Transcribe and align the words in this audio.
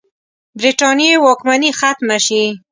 برټانیې 0.59 1.13
واکمني 1.25 1.71
ختمه 1.79 2.17
شي. 2.25 2.43